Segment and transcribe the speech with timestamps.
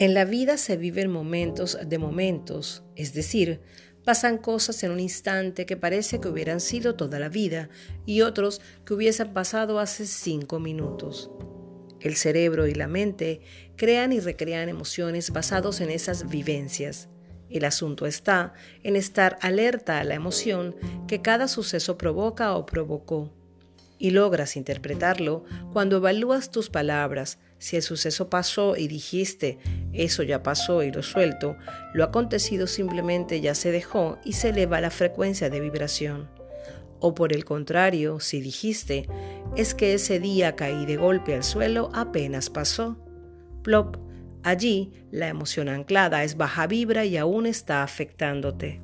[0.00, 3.60] En la vida se viven momentos de momentos, es decir,
[4.02, 7.68] pasan cosas en un instante que parece que hubieran sido toda la vida
[8.06, 11.30] y otros que hubiesen pasado hace cinco minutos.
[12.00, 13.42] El cerebro y la mente
[13.76, 17.10] crean y recrean emociones basados en esas vivencias.
[17.50, 20.76] El asunto está en estar alerta a la emoción
[21.08, 23.34] que cada suceso provoca o provocó
[24.00, 27.38] y logras interpretarlo cuando evalúas tus palabras.
[27.58, 29.58] Si el suceso pasó y dijiste,
[29.92, 31.56] eso ya pasó y lo suelto,
[31.92, 36.30] lo acontecido simplemente ya se dejó y se eleva la frecuencia de vibración.
[36.98, 39.06] O por el contrario, si dijiste,
[39.54, 42.96] es que ese día caí de golpe al suelo apenas pasó.
[43.62, 43.98] Plop,
[44.42, 48.80] allí la emoción anclada es baja vibra y aún está afectándote.